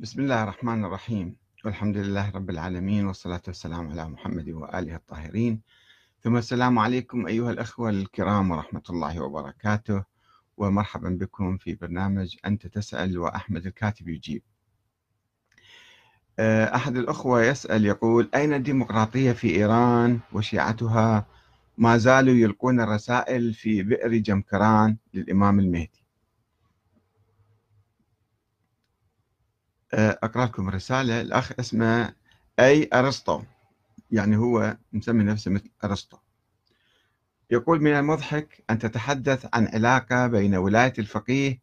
بسم 0.00 0.20
الله 0.20 0.42
الرحمن 0.42 0.84
الرحيم. 0.84 1.36
والحمد 1.64 1.96
لله 1.96 2.30
رب 2.30 2.50
العالمين 2.50 3.06
والصلاة 3.06 3.42
والسلام 3.46 3.90
على 3.90 4.08
محمد 4.08 4.48
وآله 4.48 4.96
الطاهرين. 4.96 5.60
ثم 6.20 6.36
السلام 6.36 6.78
عليكم 6.78 7.26
أيها 7.26 7.50
الأخوة 7.50 7.90
الكرام 7.90 8.50
ورحمة 8.50 8.82
الله 8.90 9.20
وبركاته. 9.20 10.04
ومرحبا 10.56 11.08
بكم 11.08 11.56
في 11.56 11.74
برنامج 11.74 12.36
أنت 12.46 12.66
تسأل 12.66 13.18
وأحمد 13.18 13.66
الكاتب 13.66 14.08
يجيب. 14.08 14.42
آه، 16.38 16.74
أحد 16.76 16.96
الأخوة 16.96 17.44
يسأل 17.44 17.86
يقول 17.86 18.30
أين 18.34 18.52
الديمقراطية 18.52 19.32
في 19.32 19.56
إيران 19.56 20.20
وشيعتها؟ 20.32 21.26
ما 21.78 21.96
زالوا 21.96 22.34
يلقون 22.34 22.80
الرسائل 22.80 23.54
في 23.54 23.82
بئر 23.82 24.16
جمكران 24.16 24.96
للإمام 25.14 25.60
المهدي. 25.60 26.07
آه، 29.94 30.18
أقرأ 30.22 30.44
لكم 30.46 30.70
رسالة. 30.70 31.20
الأخ 31.20 31.52
اسمه 31.60 32.14
أي 32.58 32.88
أرسطو. 32.94 33.42
يعني 34.10 34.36
هو 34.36 34.76
مسمي 34.92 35.24
نفسه 35.24 35.50
مثل 35.50 35.70
أرسطو. 35.84 36.16
يقول 37.50 37.82
من 37.82 37.92
المضحك 37.92 38.64
أن 38.70 38.78
تتحدث 38.78 39.46
عن 39.54 39.66
علاقة 39.66 40.26
بين 40.26 40.54
ولاية 40.54 40.92
الفقيه 40.98 41.60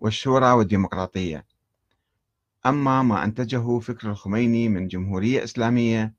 والشورى 0.00 0.52
والديمقراطية. 0.52 1.46
أما 2.66 3.02
ما 3.02 3.24
أنتجه 3.24 3.78
فكر 3.78 4.10
الخميني 4.10 4.68
من 4.68 4.88
جمهورية 4.88 5.44
إسلامية 5.44 6.14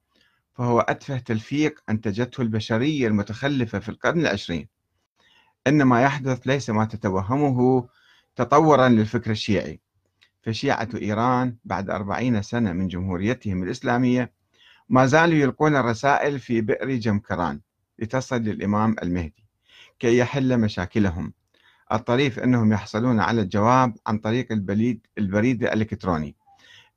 فهو 0.54 0.80
أتفه 0.80 1.18
تلفيق 1.18 1.84
أنتجته 1.90 2.42
البشرية 2.42 3.08
المتخلفة 3.08 3.80
في 3.80 3.90
القرن 3.90 4.20
العشرين. 4.20 4.68
ان 5.68 5.84
ما 5.84 6.02
يحدث 6.02 6.48
ليس 6.48 6.70
ما 6.70 6.86
تتوهمه 6.86 7.90
تطورا 8.36 8.90
للفكر 8.90 9.32
الشيعي. 9.32 9.87
فشيعة 10.48 10.90
إيران 10.96 11.56
بعد 11.66 11.90
أربعين 11.90 12.42
سنة 12.42 12.74
من 12.74 12.88
جمهوريتهم 12.88 13.64
الإسلامية 13.64 14.32
ما 14.90 15.06
زالوا 15.06 15.36
يلقون 15.36 15.76
الرسائل 15.76 16.40
في 16.40 16.62
بئر 16.62 16.96
جمكران 16.96 17.62
لتصل 18.00 18.36
للإمام 18.36 18.96
المهدي 19.04 19.46
كي 20.00 20.18
يحل 20.18 20.58
مشاكلهم. 20.60 21.34
الطريف 21.92 22.40
أنهم 22.40 22.74
يحصلون 22.74 23.20
على 23.20 23.42
الجواب 23.42 23.96
عن 24.08 24.18
طريق 24.18 24.52
البريد, 24.52 25.08
البريد 25.18 25.64
الإلكتروني. 25.64 26.36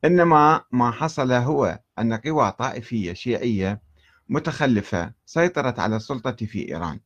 إنما 0.04 0.64
ما 0.72 0.90
حصل 0.90 1.32
هو 1.32 1.80
أن 1.98 2.12
قوى 2.14 2.52
طائفية 2.52 3.12
شيعية 3.12 3.82
متخلفة 4.28 5.12
سيطرت 5.26 5.78
على 5.78 5.96
السلطة 5.96 6.46
في 6.46 6.68
إيران 6.68 7.00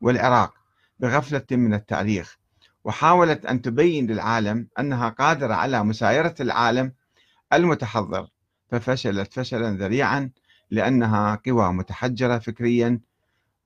والعراق 0.00 0.54
بغفلة 0.98 1.46
من 1.50 1.74
التاريخ 1.74 2.38
وحاولت 2.88 3.46
أن 3.46 3.62
تبين 3.62 4.06
للعالم 4.06 4.68
أنها 4.78 5.08
قادرة 5.08 5.54
على 5.54 5.84
مسايرة 5.84 6.34
العالم 6.40 6.92
المتحضر 7.52 8.28
ففشلت 8.70 9.32
فشلا 9.32 9.70
ذريعا 9.70 10.30
لأنها 10.70 11.40
قوى 11.46 11.72
متحجرة 11.72 12.38
فكريا 12.38 13.00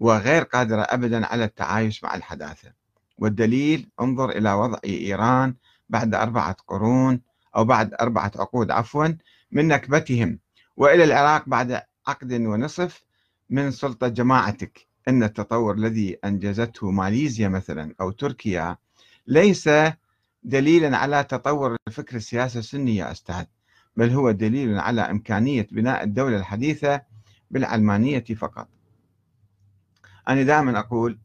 وغير 0.00 0.42
قادرة 0.42 0.80
أبدا 0.80 1.26
على 1.26 1.44
التعايش 1.44 2.04
مع 2.04 2.14
الحداثة. 2.14 2.72
والدليل 3.18 3.88
انظر 4.00 4.30
إلى 4.30 4.52
وضع 4.52 4.78
إيران 4.84 5.54
بعد 5.88 6.14
أربعة 6.14 6.56
قرون 6.66 7.20
أو 7.56 7.64
بعد 7.64 7.94
أربعة 8.00 8.32
عقود 8.36 8.70
عفوا 8.70 9.08
من 9.52 9.68
نكبتهم 9.68 10.38
وإلى 10.76 11.04
العراق 11.04 11.48
بعد 11.48 11.82
عقد 12.06 12.32
ونصف 12.32 13.04
من 13.50 13.70
سلطة 13.70 14.08
جماعتك. 14.08 14.92
أن 15.08 15.22
التطور 15.22 15.74
الذي 15.74 16.18
أنجزته 16.24 16.90
ماليزيا 16.90 17.48
مثلا 17.48 17.94
أو 18.00 18.10
تركيا 18.10 18.76
ليس 19.26 19.70
دليلا 20.42 20.96
على 20.96 21.24
تطور 21.24 21.76
الفكر 21.88 22.16
السياسي 22.16 22.58
السني 22.58 22.96
يا 22.96 23.10
أستاذ 23.12 23.44
بل 23.96 24.10
هو 24.10 24.30
دليل 24.30 24.78
على 24.78 25.00
إمكانية 25.00 25.66
بناء 25.72 26.04
الدولة 26.04 26.36
الحديثة 26.36 27.00
بالعلمانية 27.50 28.24
فقط. 28.24 28.68
أنا 30.28 30.42
دائما 30.42 30.78
أقول 30.78 31.18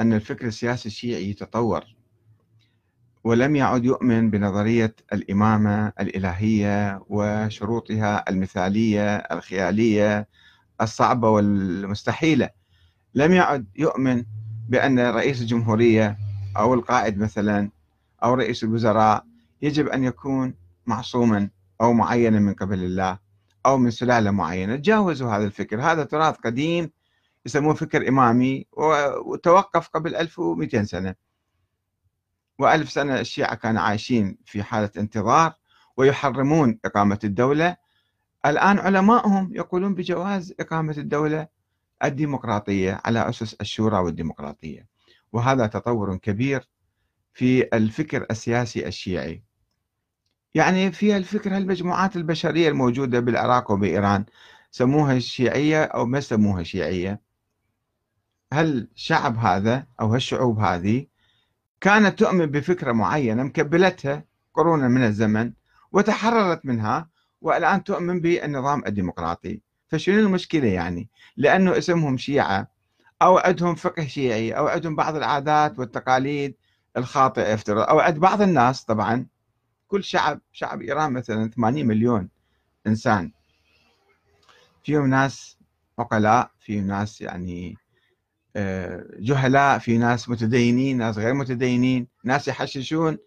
أن 0.00 0.12
الفكر 0.12 0.46
السياسي 0.46 0.88
الشيعي 0.88 1.32
تطور 1.32 1.84
ولم 3.24 3.56
يعد 3.56 3.84
يؤمن 3.84 4.30
بنظرية 4.30 4.94
الإمامة 5.12 5.92
الإلهية 6.00 7.02
وشروطها 7.08 8.24
المثالية 8.30 9.16
الخيالية 9.16 10.28
الصعبة 10.80 11.28
والمستحيلة. 11.30 12.50
لم 13.14 13.32
يعد 13.32 13.66
يؤمن 13.76 14.24
بأن 14.68 14.98
رئيس 14.98 15.40
الجمهورية 15.40 16.18
أو 16.60 16.74
القائد 16.74 17.18
مثلا 17.18 17.70
أو 18.22 18.34
رئيس 18.34 18.64
الوزراء 18.64 19.24
يجب 19.62 19.88
أن 19.88 20.04
يكون 20.04 20.54
معصوما 20.86 21.50
أو 21.80 21.92
معينا 21.92 22.38
من 22.38 22.54
قبل 22.54 22.84
الله 22.84 23.18
أو 23.66 23.78
من 23.78 23.90
سلالة 23.90 24.30
معينة. 24.30 24.76
تجاوزوا 24.76 25.30
هذا 25.30 25.44
الفكر. 25.44 25.80
هذا 25.80 26.04
تراث 26.04 26.36
قديم 26.36 26.90
يسموه 27.46 27.74
فكر 27.74 28.08
إمامي 28.08 28.66
وتوقف 29.26 29.88
قبل 29.88 30.16
1200 30.16 30.84
سنة. 30.84 31.14
وألف 32.58 32.90
سنة 32.90 33.20
الشيعة 33.20 33.54
كانوا 33.54 33.82
عايشين 33.82 34.38
في 34.44 34.62
حالة 34.62 34.90
انتظار 34.96 35.52
ويحرمون 35.96 36.78
إقامة 36.84 37.18
الدولة. 37.24 37.76
الآن 38.46 38.78
علمائهم 38.78 39.50
يقولون 39.54 39.94
بجواز 39.94 40.54
إقامة 40.60 40.94
الدولة 40.98 41.48
الديمقراطية 42.04 43.00
على 43.04 43.28
أسس 43.28 43.54
الشورى 43.54 43.98
والديمقراطية. 43.98 44.95
وهذا 45.36 45.66
تطور 45.66 46.16
كبير 46.16 46.68
في 47.32 47.68
الفكر 47.76 48.26
السياسي 48.30 48.86
الشيعي. 48.86 49.42
يعني 50.54 50.92
في 50.92 51.16
الفكر 51.16 51.56
المجموعات 51.56 52.16
البشرية 52.16 52.68
الموجودة 52.68 53.20
بالعراق 53.20 53.70
وبإيران 53.70 54.24
سموها 54.70 55.16
الشيعية 55.16 55.84
أو 55.84 56.06
ما 56.06 56.20
سموها 56.20 56.62
شيعية. 56.62 57.20
هل 58.52 58.88
الشعب 58.94 59.36
هذا 59.36 59.86
أو 60.00 60.14
هالشعوب 60.14 60.58
هذه 60.58 61.06
كانت 61.80 62.18
تؤمن 62.18 62.46
بفكرة 62.46 62.92
معينة 62.92 63.42
مكبلتها 63.42 64.24
قرونا 64.54 64.88
من 64.88 65.04
الزمن 65.04 65.52
وتحررت 65.92 66.66
منها 66.66 67.10
والآن 67.40 67.84
تؤمن 67.84 68.20
بالنظام 68.20 68.82
الديمقراطي؟ 68.86 69.60
فشنو 69.88 70.18
المشكلة 70.20 70.68
يعني؟ 70.68 71.10
لأنه 71.36 71.78
اسمهم 71.78 72.16
شيعة 72.16 72.75
أو 73.22 73.38
عندهم 73.38 73.74
فقه 73.74 74.06
شيعي 74.06 74.52
أو 74.52 74.68
عندهم 74.68 74.96
بعض 74.96 75.16
العادات 75.16 75.78
والتقاليد 75.78 76.54
الخاطئة 76.96 77.54
افترض 77.54 77.78
أو 77.78 78.00
عند 78.00 78.18
بعض 78.18 78.42
الناس 78.42 78.84
طبعا 78.84 79.26
كل 79.88 80.04
شعب 80.04 80.40
شعب 80.52 80.82
إيران 80.82 81.12
مثلا 81.12 81.50
80 81.50 81.86
مليون 81.86 82.28
إنسان. 82.86 83.32
فيهم 84.84 85.06
ناس 85.06 85.58
عقلاء 85.98 86.50
فيهم 86.60 86.86
ناس 86.86 87.20
يعني 87.20 87.76
آه، 88.56 89.04
جهلاء 89.18 89.78
في 89.78 89.98
ناس 89.98 90.28
متدينين 90.28 90.98
ناس 90.98 91.18
غير 91.18 91.34
متدينين 91.34 92.08
ناس 92.24 92.48
يحششون 92.48 93.18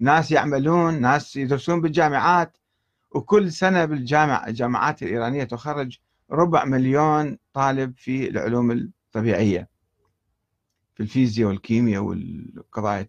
ناس 0.00 0.30
يعملون 0.30 1.00
ناس 1.00 1.36
يدرسون 1.36 1.80
بالجامعات. 1.80 2.56
وكل 3.10 3.52
سنة 3.52 3.84
بالجامعة 3.84 4.46
الجامعات 4.46 5.02
الإيرانية 5.02 5.44
تخرج 5.44 5.98
ربع 6.30 6.64
مليون 6.64 7.38
طالب 7.52 7.94
في 7.96 8.28
العلوم 8.28 8.70
الطبيعية 9.14 9.68
في 10.94 11.02
الفيزياء 11.02 11.48
والكيمياء 11.48 12.02
والقضايا 12.02 13.06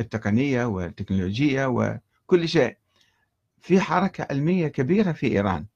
التقنية 0.00 0.64
والتكنولوجية 0.64 1.66
وكل 1.66 2.48
شيء. 2.48 2.76
في 3.60 3.80
حركة 3.80 4.26
علمية 4.30 4.68
كبيرة 4.68 5.12
في 5.12 5.26
إيران. 5.26 5.66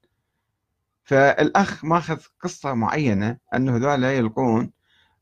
فالأخ 1.05 1.85
ماخذ 1.85 2.21
قصة 2.41 2.75
معينة 2.75 3.39
أنه 3.55 3.77
هذول 3.77 4.05
يلقون 4.05 4.73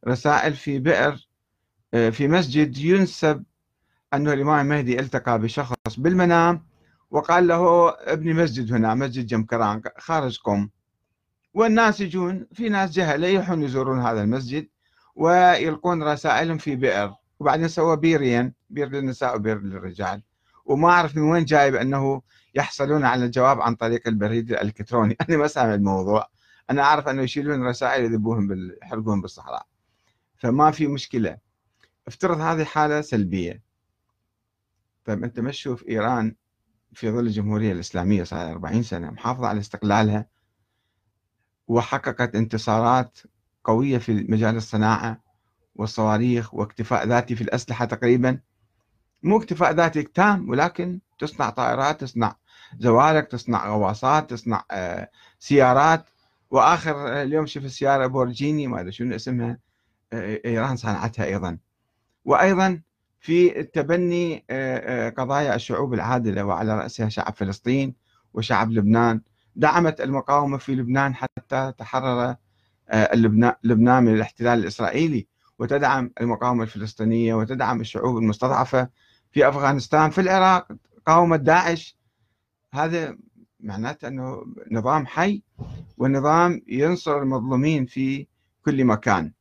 رسائل 0.09 0.55
في 0.55 0.79
بئر 0.79 1.29
آه، 1.95 2.11
في 2.11 2.29
مسجد 2.29 2.79
ينسب 2.79 3.45
أنه 4.15 4.33
الإمام 4.33 4.61
المهدي 4.67 5.01
التقى 5.01 5.39
بشخص 5.39 5.75
بالمنام 5.99 6.67
وقال 7.11 7.47
له 7.47 7.91
ابني 7.91 8.35
مسجد 8.35 8.73
هنا 8.73 8.95
مسجد 8.95 9.27
جمكران 9.27 9.83
خارج 9.99 10.39
قم 10.39 10.71
والناس 11.55 12.01
يجون 12.01 12.47
في 12.53 12.69
ناس 12.69 12.91
جهلة 12.91 13.27
يروحون 13.27 13.63
يزورون 13.63 14.01
هذا 14.01 14.23
المسجد 14.23 14.69
ويلقون 15.15 16.03
رسائلهم 16.03 16.59
في 16.59 16.77
بئر 16.77 17.15
وبعدين 17.41 17.69
سوى 17.69 17.97
بيرين 17.97 18.55
بير 18.71 18.89
للنساء 18.89 19.37
وبير 19.37 19.61
للرجال. 19.61 20.23
وما 20.65 20.89
أعرف 20.89 21.17
من 21.17 21.23
وين 21.23 21.45
جايب 21.45 21.75
أنه 21.75 22.23
يحصلون 22.55 23.05
على 23.05 23.25
الجواب 23.25 23.61
عن 23.61 23.75
طريق 23.75 24.09
البريد 24.09 24.53
الإلكتروني. 24.53 25.17
أنا 25.29 25.37
ما 25.37 25.47
سامع 25.47 25.75
الموضوع. 25.75 26.27
أنا 26.71 26.83
أعرف 26.83 27.09
أنه 27.09 27.23
يشيلون 27.23 27.67
رسائل 27.67 28.05
يذبوهم 28.05 28.49
بال... 28.49 28.79
يحرقون 28.83 29.21
بالصحراء. 29.21 29.67
فما 30.39 30.71
في 30.71 30.87
مشكلة. 30.87 31.39
افترض 32.07 32.41
هذه 32.41 32.65
حالة 32.65 33.01
سلبية. 33.01 33.63
طيب 35.05 35.25
أنت 35.25 35.41
ما 35.41 35.51
تشوف 35.51 35.89
إيران 35.89 36.35
في 36.93 37.11
ظل 37.11 37.27
الجمهورية 37.27 37.73
الإسلامية 37.73 38.25
صار 38.25 38.51
40 38.51 38.83
سنة 38.83 39.11
محافظة 39.11 39.47
على 39.47 39.61
استقلالها 39.61 40.27
وحققت 41.71 42.35
انتصارات 42.35 43.19
قوية 43.65 43.99
في 43.99 44.27
مجال 44.29 44.57
الصناعة 44.57 45.21
والصواريخ 45.75 46.55
واكتفاء 46.55 47.07
ذاتي 47.07 47.37
في 47.37 47.43
الأسلحة 47.43 47.85
تقريبا. 47.85 48.41
مو 49.23 49.39
اكتفاء 49.39 49.73
ذاتي 49.73 50.03
تام 50.03 50.49
ولكن 50.49 51.01
تصنع 51.19 51.51
طائرات 51.51 52.01
تصنع 52.01 52.37
زوارق 52.79 53.25
تصنع 53.29 53.69
غواصات 53.69 54.31
تصنع 54.31 54.65
آه، 54.71 55.11
سيارات. 55.39 56.11
وآخر 56.51 57.23
اليوم 57.23 57.47
شوف 57.47 57.65
السياره 57.65 58.07
بورجيني 58.07 58.67
ما 58.67 58.81
أدري 58.81 58.93
شنو 58.93 59.15
اسمها 59.15 59.59
آه، 60.13 60.41
إيران 60.45 60.77
صنعتها 60.77 61.25
أيضا. 61.25 61.59
وأيضا 62.25 62.81
في 63.21 63.63
تبني 63.63 64.45
قضايا 65.17 65.55
الشعوب 65.55 65.95
العادلة 65.95 66.45
وعلى 66.45 66.79
رأسها 66.79 67.09
شعب 67.09 67.35
فلسطين 67.35 67.95
وشعب 68.35 68.71
لبنان 68.71 69.21
دعمت 69.57 70.01
المقاومة 70.01 70.59
في 70.59 70.75
لبنان 70.75 71.15
حتى 71.15 71.73
تحرر 71.79 72.37
لبنان 73.65 74.03
من 74.03 74.15
الاحتلال 74.15 74.59
الإسرائيلي 74.59 75.27
وتدعم 75.59 76.11
المقاومة 76.21 76.63
الفلسطينية 76.63 77.35
وتدعم 77.35 77.81
الشعوب 77.81 78.19
المستضعفة 78.19 78.89
في 79.33 79.49
أفغانستان. 79.49 80.11
في 80.11 80.21
العراق 80.21 80.69
قاومت 81.07 81.41
داعش. 81.41 81.99
هذا 82.75 83.17
معناته 83.61 84.09
أنه 84.09 84.45
نظام 84.71 85.07
حي 85.07 85.43
والنظام 85.99 86.63
ينصر 86.69 87.23
المظلومين 87.23 87.87
في 87.87 88.27
كل 88.65 88.85
مكان. 88.85 89.33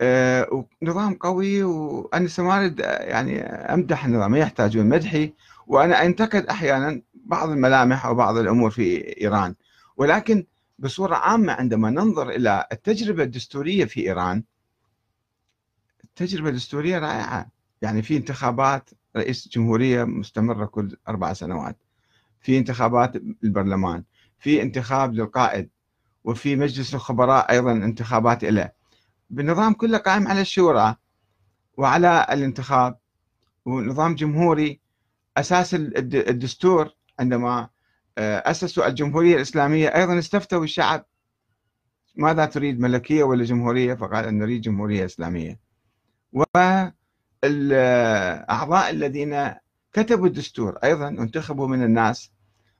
آه 0.00 0.66
نظام 0.82 1.14
قوي 1.14 1.62
وأنا 1.62 2.28
ما 2.38 2.58
اريد 2.58 2.80
يعني 2.80 3.42
أمدح 3.46 4.04
النظام 4.04 4.30
ما 4.30 4.38
يحتاجون 4.38 4.86
مدحي. 4.86 5.34
وأنا 5.66 6.06
أنتقد 6.06 6.46
أحيانا 6.46 7.02
بعض 7.28 7.50
الملامح 7.50 8.06
أو 8.06 8.14
بعض 8.14 8.36
الأمور 8.36 8.70
في 8.70 9.16
إيران. 9.20 9.54
ولكن 9.96 10.46
بصورة 10.78 11.14
عامة 11.14 11.52
عندما 11.52 11.90
ننظر 11.90 12.30
إلى 12.30 12.66
التجربة 12.72 13.22
الدستورية 13.22 13.84
في 13.84 14.00
إيران 14.00 14.42
التجربة 16.04 16.48
الدستورية 16.48 16.98
رائعة. 16.98 17.50
يعني 17.82 18.02
في 18.02 18.16
انتخابات 18.16 18.90
رئيس 19.16 19.48
جمهورية 19.48 20.04
مستمرة 20.04 20.66
كل 20.66 20.96
أربع 21.08 21.32
سنوات 21.32 21.76
في 22.40 22.58
انتخابات 22.58 23.16
البرلمان 23.44 24.04
في 24.38 24.62
انتخاب 24.62 25.14
للقائد 25.14 25.68
وفي 26.24 26.56
مجلس 26.56 26.94
الخبراء 26.94 27.50
أيضا 27.50 27.72
انتخابات 27.72 28.44
له 28.44 28.70
بالنظام 29.30 29.72
كله 29.72 29.98
قائم 29.98 30.28
على 30.28 30.40
الشورى 30.40 30.96
وعلى 31.76 32.26
الانتخاب 32.30 32.98
ونظام 33.64 34.14
جمهوري 34.14 34.80
أساس 35.36 35.74
الدستور 35.74 36.94
عندما 37.18 37.68
آه، 38.18 38.50
أسسوا 38.50 38.86
الجمهورية 38.86 39.36
الإسلامية 39.36 39.88
أيضا 39.88 40.18
استفتوا 40.18 40.64
الشعب. 40.64 41.06
ماذا 42.16 42.44
تريد 42.44 42.80
ملكية 42.80 43.22
ولا 43.22 43.44
جمهورية؟ 43.44 43.94
فقال 43.94 44.38
نريد 44.38 44.60
جمهورية 44.60 45.04
إسلامية. 45.04 45.60
و 46.32 46.42
الأعضاء 47.44 48.90
الذين 48.90 49.54
كتبوا 49.92 50.26
الدستور 50.26 50.76
أيضا 50.84 51.08
انتخبوا 51.08 51.68
من 51.68 51.82
الناس. 51.82 52.32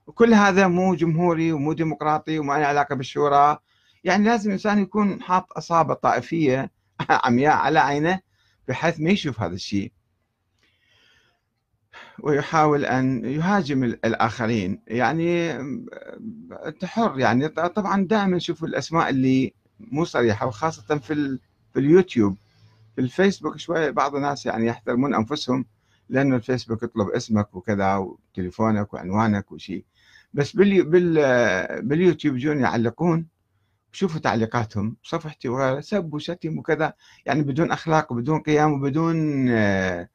وكل 0.07 0.33
هذا 0.33 0.67
مو 0.67 0.95
جمهوري 0.95 1.51
ومو 1.51 1.73
ديمقراطي 1.73 2.39
وما 2.39 2.53
له 2.53 2.65
علاقة 2.65 2.95
بالشورى. 2.95 3.57
يعني 4.03 4.25
لازم 4.25 4.47
الإنسان 4.49 4.79
يكون 4.79 5.21
حاط 5.21 5.47
أصابة 5.57 5.93
طائفية 5.93 6.71
عمياء 7.25 7.55
على 7.55 7.79
عينه 7.79 8.19
بحيث 8.67 8.99
ما 8.99 9.09
يشوف 9.09 9.41
هذا 9.41 9.53
الشيء. 9.53 9.91
ويحاول 12.23 12.85
أن 12.85 13.25
يهاجم 13.25 13.83
الآخرين. 13.83 14.81
يعني 14.87 15.51
أنت 16.65 16.85
حر 16.85 17.19
يعني. 17.19 17.47
طبعا 17.47 18.05
دائما 18.07 18.37
نشوف 18.37 18.63
الأسماء 18.63 19.09
اللي 19.09 19.53
مو 19.79 20.05
صريحة 20.05 20.47
وخاصة 20.47 20.97
في, 20.97 21.39
في 21.73 21.79
اليوتيوب. 21.79 22.37
في 22.95 23.01
الفيسبوك 23.01 23.57
شوية 23.57 23.89
بعض 23.89 24.15
الناس 24.15 24.45
يعني 24.45 24.65
يحترمون 24.65 25.15
أنفسهم 25.15 25.65
لأنه 26.09 26.35
الفيسبوك 26.35 26.83
يطلب 26.83 27.09
اسمك 27.09 27.55
وكذا 27.55 27.95
وتليفونك 27.95 28.93
وعنوانك 28.93 29.51
وشيء 29.51 29.85
بس 30.33 30.55
بال 30.55 30.85
بال 30.85 31.15
باليوتيوب 31.81 32.35
يجون 32.35 32.59
يعلقون. 32.59 33.27
شوفوا 33.91 34.19
تعليقاتهم 34.19 34.97
صفحتي 35.03 35.49
وغيره 35.49 35.79
سب 35.79 36.13
وشتم 36.13 36.57
وكذا. 36.57 36.93
يعني 37.25 37.41
بدون 37.43 37.71
أخلاق 37.71 38.11
وبدون 38.11 38.39
قيام 38.39 38.73
وبدون 38.73 39.49
آه، 39.49 40.09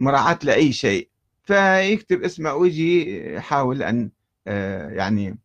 مراعاة 0.00 0.38
لأي 0.42 0.72
شيء. 0.72 1.09
فيكتب 1.44 2.22
اسمه 2.22 2.54
ويجي 2.54 3.34
يحاول 3.34 3.82
أن 3.82 4.10
آه، 4.46 4.90
يعني 4.90 5.38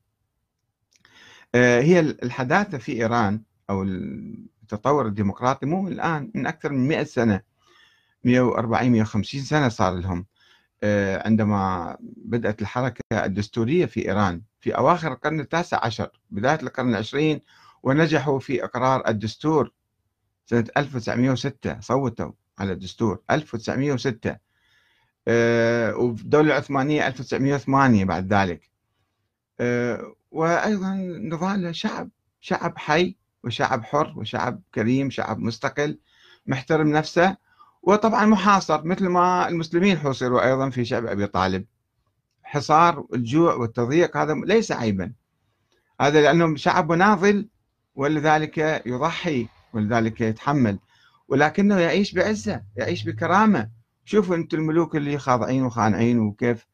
آه، 1.56 1.82
هي 1.82 2.00
الحداثة 2.00 2.78
في 2.78 2.92
إيران 2.92 3.42
أو 3.70 3.84
التطور 3.84 5.08
الديمقراطي 5.08 5.66
مو 5.66 5.88
الآن 5.88 6.32
من 6.36 6.48
أكثر 6.48 6.72
من 6.72 6.88
100 6.88 7.04
سنة 7.04 7.42
140 8.24 8.92
150 8.92 9.42
سنة 9.42 9.70
صار 9.70 9.94
لهم. 9.96 10.26
آه، 10.84 11.28
عندما 11.28 11.98
بدأت 12.02 12.62
الحركة 12.62 13.02
الدستورية 13.14 13.86
في 13.86 14.08
إيران 14.10 14.42
في 14.60 14.78
أواخر 14.78 15.12
القرن 15.14 15.40
التاسع 15.40 15.86
عشر 15.86 16.10
بداية 16.32 16.60
القرن 16.64 16.90
العشرين 16.90 17.42
ونجحوا 17.84 18.40
في 18.40 18.64
إقرار 18.64 19.08
الدستور 19.08 19.72
سنة 20.46 20.66
1906 20.78 21.80
صوتوا 21.80 22.32
على 22.60 22.72
الدستور 22.72 23.22
1906 23.32 24.38
آه، 25.28 25.96
والدولة 25.96 26.48
العثمانية 26.48 27.08
1908 27.08 28.06
بعد 28.06 28.34
ذلك. 28.34 28.70
آه، 29.60 30.16
وأيضا 30.32 30.96
نضال 31.32 31.76
شعب 31.76 32.10
شعب 32.42 32.78
حي 32.78 33.16
وشعب 33.44 33.84
حر 33.84 34.14
وشعب 34.18 34.62
كريم 34.76 35.10
شعب 35.10 35.40
مستقل 35.40 36.00
محترم 36.48 36.88
نفسه 36.88 37.38
وطبعا 37.84 38.26
محاصر 38.26 38.86
مثل 38.86 39.08
ما 39.08 39.48
المسلمين 39.48 39.98
حوصروا 39.98 40.46
أيضا 40.46 40.70
في 40.70 40.86
شعب 40.86 41.06
أبي 41.06 41.28
طالب. 41.28 41.66
حصار 42.44 43.06
الجوع 43.14 43.54
والتضييق 43.54 44.18
هذا 44.18 44.34
ليس 44.34 44.72
عيبا. 44.72 45.12
هذا 46.02 46.22
لأنه 46.22 46.56
شعب 46.56 46.92
مناضل 46.92 47.48
ولذلك 47.96 48.84
يضحي 48.86 49.48
ولذلك 49.74 50.22
يتحمل 50.22 50.80
ولكنه 51.28 51.80
يعيش 51.80 52.14
بعزة 52.14 52.64
يعيش 52.78 53.04
بكرامة. 53.04 53.70
شوفوا 54.06 54.36
أنتم 54.36 54.58
الملوك 54.58 54.96
اللي 54.96 55.18
خاضعين 55.18 55.64
وخانعين 55.64 56.20
وكيف 56.20 56.68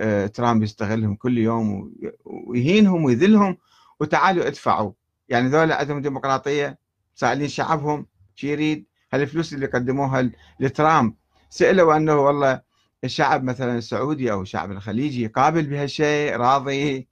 آه، 0.00 0.26
ترامب 0.26 0.62
يستغلهم 0.62 1.16
كل 1.16 1.38
يوم 1.38 1.94
ويهينهم 2.24 3.04
ويذلهم 3.04 3.58
وتعالوا 4.00 4.46
ادفعوا. 4.46 4.92
يعني 5.28 5.48
ذولا 5.48 5.76
عندهم 5.76 6.02
ديمقراطية 6.02 6.78
سائلين 7.14 7.48
شعبهم 7.48 8.06
شو 8.34 8.46
يريد؟ 8.46 8.86
هالفلوس 9.12 9.52
اللي 9.54 9.66
قدموها 9.66 10.30
لترامب 10.60 11.14
سألوا 11.50 11.96
أنه 11.96 12.16
والله 12.16 12.62
الشعب 13.04 13.44
مثلا 13.44 13.78
السعودي 13.78 14.32
أو 14.32 14.42
الشعب 14.42 14.70
الخليجي 14.72 15.26
قابل 15.26 15.66
بهالشيء؟ 15.66 16.36
راضي؟ 16.36 17.08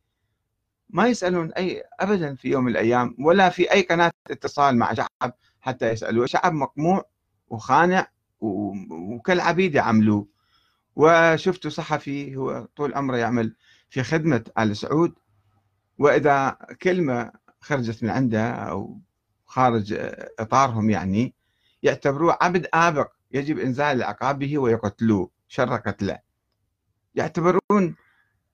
ما 0.91 1.07
يسألون 1.07 1.53
اي 1.53 1.83
ابدا 2.01 2.35
في 2.35 2.49
يوم 2.49 2.65
من 2.65 2.71
الأيام 2.71 3.17
ولا 3.19 3.49
في 3.49 3.73
أي 3.73 3.83
قناة 3.83 4.13
اتصال 4.31 4.79
مع 4.79 4.95
شعب 4.95 5.35
حتى 5.61 5.91
يسألوا. 5.91 6.27
شعب 6.27 6.53
مقموع 6.53 7.05
وخانع 7.49 8.07
وكالعبيد 8.41 9.75
يعملوه. 9.75 10.29
وشفتوا 10.97 11.71
صحفي 11.71 12.37
هو 12.37 12.69
طول 12.77 12.95
عمره 12.95 13.17
يعمل 13.17 13.57
في 13.91 14.03
خدمة 14.03 14.45
آل 14.59 14.77
سعود. 14.77 15.15
وإذا 15.99 16.59
كلمة 16.83 17.33
خرجت 17.61 18.03
من 18.03 18.11
عنده 18.11 18.51
أو 18.51 19.01
خارج 19.47 19.95
إطارهم 20.39 20.91
يعني 20.91 21.35
يعتبروه 21.83 22.39
عبد 22.41 22.67
آبق 22.75 23.13
يجب 23.33 23.59
إنزال 23.59 23.97
العقاب 23.97 24.39
به 24.39 24.59
ويقتلوه 24.59 25.31
شر 25.49 25.77
قتله 25.77 26.19
يعتبرون 27.15 27.97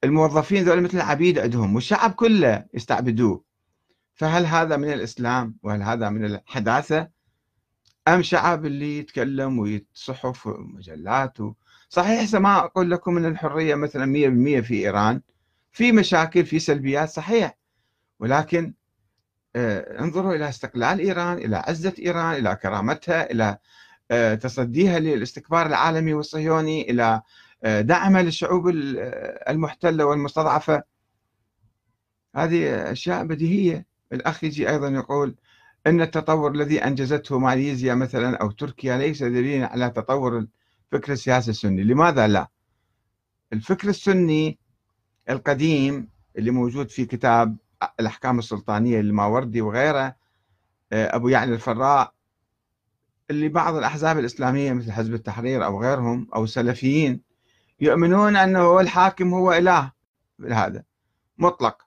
الموظفين 0.04 0.64
ذول 0.64 0.82
مثل 0.82 0.96
العبيد 0.96 1.38
عندهم 1.38 1.74
والشعب 1.74 2.12
كله 2.12 2.66
يستعبدوه. 2.74 3.44
فهل 4.14 4.46
هذا 4.46 4.76
من 4.76 4.92
الإسلام؟ 4.92 5.56
وهل 5.62 5.82
هذا 5.82 6.08
من 6.08 6.24
الحداثة؟ 6.24 7.08
أم 8.08 8.22
شعب 8.22 8.66
اللي 8.66 8.98
يتكلم 8.98 9.58
ويتصحف 9.58 10.46
ومجلات 10.46 11.38
صحيح 11.88 12.34
ما 12.34 12.58
أقول 12.58 12.90
لكم 12.90 13.16
أن 13.16 13.26
الحرية 13.26 13.74
مثلا 13.74 14.06
100% 14.06 14.60
في 14.62 14.74
إيران. 14.74 15.20
في 15.72 15.92
مشاكل 15.92 16.44
في 16.46 16.58
سلبيات 16.58 17.08
صحيح. 17.08 17.58
ولكن 18.20 18.74
آه، 19.56 20.00
انظروا 20.00 20.34
إلى 20.34 20.48
استقلال 20.48 20.98
إيران 21.00 21.38
إلى 21.38 21.56
عزة 21.56 21.94
إيران 21.98 22.34
إلى 22.34 22.56
كرامتها 22.56 23.30
إلى 23.30 23.58
آه، 24.10 24.34
تصديها 24.34 24.98
للاستكبار 24.98 25.66
العالمي 25.66 26.14
والصهيوني 26.14 26.90
إلى 26.90 27.22
آه، 27.64 27.80
دعمها 27.80 28.22
للشعوب 28.22 28.68
المحتلة 29.48 30.04
والمستضعفة. 30.04 30.82
هذه 32.36 32.92
أشياء 32.92 33.24
بديهية. 33.24 33.86
الأخ 34.12 34.44
يجي 34.44 34.70
أيضا 34.70 34.88
يقول 34.88 35.36
أن 35.86 36.00
التطور 36.00 36.50
الذي 36.50 36.84
أنجزته 36.84 37.38
ماليزيا 37.38 37.94
مثلا 37.94 38.36
أو 38.36 38.50
تركيا 38.50 38.98
ليس 38.98 39.22
دليلا 39.22 39.66
على 39.66 39.90
تطور 39.90 40.46
الفكر 40.92 41.12
السياسي 41.12 41.50
السني. 41.50 41.82
لماذا 41.84 42.26
لا؟ 42.26 42.48
الفكر 43.52 43.88
السني 43.88 44.58
القديم 45.30 46.08
اللي 46.38 46.50
موجود 46.50 46.90
في 46.90 47.04
كتاب 47.04 47.56
الأحكام 48.00 48.38
السلطانية 48.38 49.00
للماوردي 49.00 49.60
وغيره 49.60 50.16
آه، 50.92 51.16
أبو 51.16 51.28
يعلى 51.28 51.54
الفراء 51.54 52.14
اللي 53.30 53.48
بعض 53.48 53.74
الأحزاب 53.74 54.18
الإسلامية 54.18 54.72
مثل 54.72 54.92
حزب 54.92 55.14
التحرير 55.14 55.64
أو 55.64 55.82
غيرهم 55.82 56.28
أو 56.34 56.44
السلفيين 56.44 57.20
يؤمنون 57.80 58.36
أنه 58.36 58.80
الحاكم 58.80 59.34
هو 59.34 59.52
إله. 59.52 59.92
هذا 60.50 60.82
مطلق. 61.38 61.86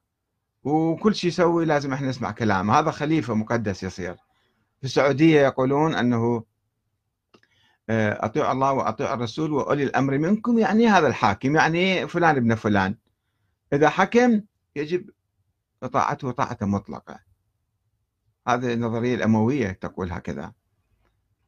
وكل 0.65 1.15
شيء 1.15 1.27
يسوي 1.27 1.65
لازم 1.65 1.93
إحنا 1.93 2.09
نسمع 2.09 2.31
كلامه. 2.31 2.79
هذا 2.79 2.91
خليفة 2.91 3.33
مقدس 3.33 3.83
يصير. 3.83 4.15
في 4.79 4.83
السعودية 4.83 5.41
يقولون 5.41 5.95
أنه 5.95 6.43
آه، 7.89 8.25
أطيع 8.25 8.51
الله 8.51 8.71
وأطيع 8.71 9.13
الرسول 9.13 9.53
وأولي 9.53 9.83
الأمر 9.83 10.17
منكم. 10.17 10.59
يعني 10.59 10.87
هذا 10.87 11.07
الحاكم. 11.07 11.55
يعني 11.55 12.07
فلان 12.07 12.35
ابن 12.35 12.55
فلان. 12.55 12.95
إذا 13.73 13.89
حكم 13.89 14.41
يجب 14.75 15.09
طاعته 15.93 16.31
طاعة 16.31 16.57
مطلقة. 16.61 17.19
هذه 18.47 18.73
النظرية 18.73 19.15
الأموية 19.15 19.71
تقول 19.71 20.11
هكذا 20.11 20.51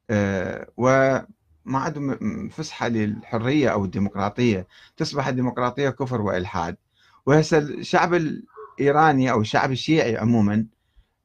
آه، 0.09 0.67
وما 0.77 1.25
عندهم 1.67 2.49
فسحة 2.49 2.87
للحرية 2.87 3.69
أو 3.69 3.85
الديمقراطية. 3.85 4.67
تصبح 4.97 5.27
الديمقراطية 5.27 5.89
كفر 5.89 6.21
وإلحاد. 6.21 6.77
وهسه 7.25 7.57
الشعب 7.57 8.13
الإيراني 8.79 9.31
أو 9.31 9.41
الشعب 9.41 9.71
الشيعي 9.71 10.17
عموما 10.17 10.65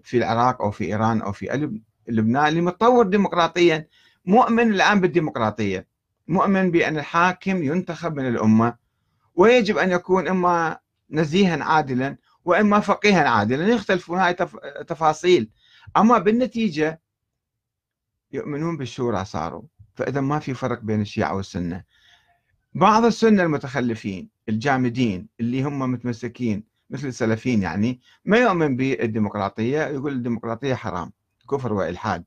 في 0.02 0.16
العراق 0.16 0.62
أو 0.62 0.70
في 0.70 0.84
إيران 0.84 1.22
أو 1.22 1.32
في 1.32 1.70
لبنان 2.08 2.46
اللي 2.46 2.60
متطور 2.60 3.06
ديمقراطيا 3.06 3.88
مؤمن 4.26 4.70
الآن 4.74 5.00
بالديمقراطية 5.00 5.86
مؤمن 6.28 6.70
بأن 6.70 6.98
الحاكم 6.98 7.62
ينتخب 7.62 8.16
من 8.16 8.28
الأمة 8.28 8.76
ويجب 9.34 9.76
أن 9.78 9.90
يكون 9.90 10.28
إما 10.28 10.78
نزيها 11.10 11.64
عادلا 11.64 12.16
وإما 12.44 12.80
فقيها 12.80 13.28
عادلا 13.28 13.68
يختلفون 13.68 14.18
هاي 14.18 14.34
تفاصيل. 14.88 15.50
أما 15.96 16.18
بالنتيجة 16.18 17.00
يؤمنون 18.32 18.76
بالشورى 18.76 19.24
صاروا 19.24 19.62
فإذا 19.94 20.20
ما 20.20 20.38
في 20.38 20.54
فرق 20.54 20.80
بين 20.80 21.00
الشيعة 21.00 21.34
والسنة. 21.34 21.84
بعض 22.74 23.04
السنة 23.04 23.42
المتخلفين 23.42 24.28
الجامدين 24.48 25.28
اللي 25.40 25.62
هم 25.62 25.78
متمسكين 25.92 26.64
مثل 26.92 27.08
السلفيين 27.08 27.62
يعني 27.62 28.00
ما 28.24 28.38
يؤمن 28.38 28.76
بالديمقراطية 28.76 29.80
يقول 29.86 30.12
الديمقراطية 30.12 30.74
حرام 30.74 31.12
كفر 31.50 31.72
وإلحاد. 31.72 32.24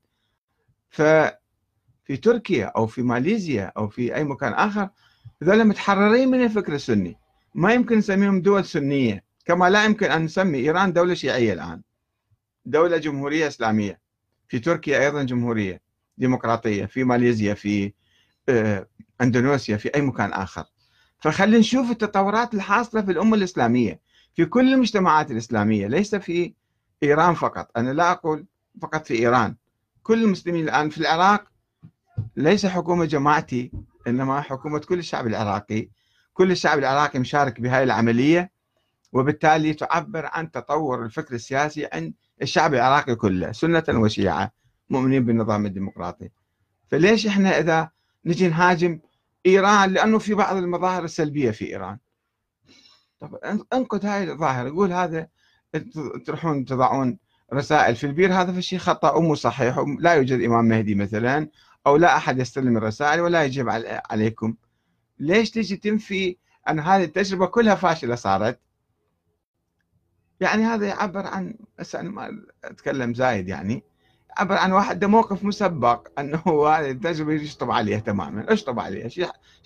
ففي 0.90 2.16
تركيا 2.22 2.66
أو 2.66 2.86
في 2.86 3.02
ماليزيا 3.02 3.72
أو 3.76 3.88
في 3.88 4.14
أي 4.14 4.24
مكان 4.24 4.52
آخر 4.52 4.88
ذولا 5.44 5.64
متحررين 5.64 6.28
من 6.28 6.44
الفكر 6.44 6.74
السني. 6.74 7.16
ما 7.54 7.72
يمكن 7.72 7.98
نسميهم 7.98 8.42
دول 8.42 8.64
سنية 8.64 9.24
كما 9.44 9.70
لا 9.70 9.84
يمكن 9.84 10.10
أن 10.10 10.24
نسمي 10.24 10.58
إيران 10.58 10.92
دولة 10.92 11.14
شيعية 11.14 11.52
الآن. 11.52 11.82
دولة 12.64 12.96
جمهورية 12.96 13.46
إسلامية. 13.46 14.00
في 14.48 14.58
تركيا 14.58 15.00
أيضا 15.00 15.22
جمهورية 15.22 15.80
ديمقراطية 16.18 16.86
في 16.86 17.04
ماليزيا 17.04 17.54
في 17.54 17.92
آه، 18.48 18.88
أندونيسيا 19.20 19.76
في 19.76 19.94
أي 19.94 20.00
مكان 20.02 20.32
آخر. 20.32 20.64
فخلينا 21.20 21.58
نشوف 21.58 21.90
التطورات 21.90 22.54
الحاصلة 22.54 23.02
في 23.02 23.12
الأمة 23.12 23.36
الإسلامية. 23.36 24.00
في 24.36 24.44
كل 24.44 24.74
المجتمعات 24.74 25.30
الإسلامية 25.30 25.86
ليس 25.86 26.14
في 26.14 26.54
إيران 27.02 27.34
فقط. 27.34 27.70
أنا 27.76 27.90
لا 27.90 28.10
أقول 28.10 28.46
فقط 28.82 29.06
في 29.06 29.14
إيران. 29.14 29.56
كل 30.02 30.24
المسلمين 30.24 30.64
الآن 30.64 30.90
في 30.90 30.98
العراق 30.98 31.44
ليس 32.36 32.66
حكومة 32.66 33.04
جماعتي 33.04 33.72
إنما 34.06 34.40
حكومة 34.40 34.78
كل 34.78 34.98
الشعب 34.98 35.26
العراقي. 35.26 35.88
كل 36.32 36.50
الشعب 36.50 36.78
العراقي 36.78 37.18
مشارك 37.18 37.60
بهذه 37.60 37.82
العملية 37.82 38.50
وبالتالي 39.12 39.74
تعبر 39.74 40.26
عن 40.26 40.50
تطور 40.50 41.04
الفكر 41.04 41.34
السياسي 41.34 41.88
عند 41.92 42.14
الشعب 42.42 42.74
العراقي 42.74 43.14
كله 43.14 43.52
سنة 43.52 43.84
وشيعة 43.88 44.52
مؤمنين 44.90 45.24
بالنظام 45.24 45.66
الديمقراطي. 45.66 46.30
فليش 46.88 47.26
إحنا 47.26 47.58
إذا 47.58 47.90
نجي 48.24 48.48
نهاجم 48.48 49.00
إيران؟ 49.46 49.92
لأنه 49.92 50.18
في 50.18 50.34
بعض 50.34 50.56
المظاهر 50.56 51.04
السلبية 51.04 51.50
في 51.50 51.66
إيران. 51.70 51.98
طب 53.20 53.34
انقد 53.72 54.06
هاي 54.06 54.32
الظاهره 54.32 54.68
يقول 54.68 54.92
هذا 54.92 55.28
تروحون 56.26 56.64
تضعون 56.64 57.18
رسائل 57.52 57.96
في 57.96 58.06
البير 58.06 58.32
هذا 58.32 58.52
في 58.52 58.62
شيء 58.62 58.78
خطأ 58.78 59.12
ومو 59.12 59.34
صحيح 59.34 59.84
لا 60.00 60.14
يوجد 60.14 60.40
إمام 60.40 60.64
مهدي 60.64 60.94
مثلا 60.94 61.48
أو 61.86 61.96
لا 61.96 62.16
أحد 62.16 62.38
يستلم 62.38 62.76
الرسائل 62.76 63.20
ولا 63.20 63.44
يجيب 63.44 63.68
عليكم. 64.10 64.54
ليش 65.18 65.50
تجي 65.50 65.76
تنفي 65.76 66.36
أن 66.68 66.80
هذه 66.80 67.04
التجربة 67.04 67.46
كلها 67.46 67.74
فاشلة 67.74 68.14
صارت؟ 68.14 68.60
يعني 70.40 70.64
هذا 70.64 70.86
يعبر 70.86 71.26
عن 71.26 71.54
بس 71.78 71.94
أنا 71.94 72.10
ما 72.10 72.42
أتكلم 72.64 73.14
زايد 73.14 73.48
يعني 73.48 73.82
عبر 74.36 74.54
عن 74.54 74.72
واحد 74.72 74.98
ده 74.98 75.06
موقف 75.06 75.44
مسبق 75.44 76.08
أنه 76.18 76.42
هذه 76.68 76.90
التجربة 76.90 77.32
يشطب 77.32 77.70
عليها 77.70 77.98
تماما. 77.98 78.52
اشطب 78.52 78.80
عليها 78.80 79.04
إيش 79.04 79.20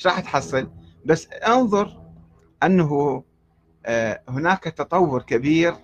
راح 0.07 0.21
تحصل. 0.21 0.71
بس 1.05 1.29
انظر 1.33 2.03
أنه 2.63 3.25
هناك 4.29 4.65
تطور 4.65 5.23
كبير 5.23 5.75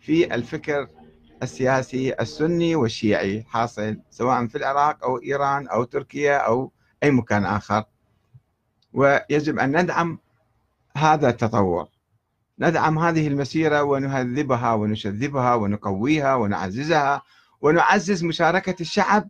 في 0.00 0.34
الفكر 0.34 0.88
السياسي 1.42 2.14
السني 2.20 2.76
والشيعي 2.76 3.42
حاصل 3.42 4.00
سواء 4.10 4.46
في 4.46 4.58
العراق 4.58 5.04
أو 5.04 5.22
إيران 5.22 5.68
أو 5.68 5.84
تركيا 5.84 6.36
أو 6.36 6.72
أي 7.02 7.10
مكان 7.10 7.44
آخر. 7.44 7.84
ويجب 8.92 9.58
أن 9.58 9.82
ندعم 9.82 10.18
هذا 10.96 11.28
التطور. 11.28 11.88
ندعم 12.58 12.98
هذه 12.98 13.28
المسيرة 13.28 13.82
ونهذبها 13.82 14.72
ونشذبها 14.72 15.54
ونقويها 15.54 16.34
ونعززها 16.34 17.22
ونعزز 17.60 18.24
مشاركة 18.24 18.76
الشعب 18.80 19.28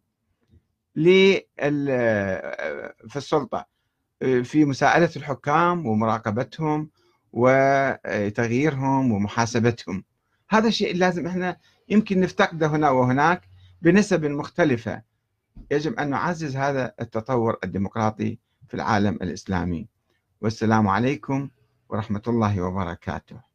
في 3.09 3.16
السلطة 3.16 3.66
في 4.21 4.64
مساعدة 4.64 5.11
الحكام 5.16 5.87
ومراقبتهم 5.87 6.90
وتغييرهم 7.32 9.12
ومحاسبتهم. 9.12 10.04
هذا 10.50 10.68
الشيء 10.68 10.96
لازم 10.96 11.26
إحنا 11.26 11.56
يمكن 11.88 12.20
نفتقده 12.20 12.66
هنا 12.66 12.90
وهناك 12.90 13.42
بنسب 13.82 14.24
مختلفة. 14.24 15.02
يجب 15.70 15.98
أن 15.98 16.10
نعزز 16.10 16.56
هذا 16.56 16.94
التطور 17.00 17.58
الديمقراطي 17.64 18.38
في 18.68 18.74
العالم 18.74 19.14
الإسلامي. 19.14 19.88
والسلام 20.40 20.88
عليكم 20.88 21.48
ورحمة 21.88 22.22
الله 22.28 22.60
وبركاته. 22.60 23.51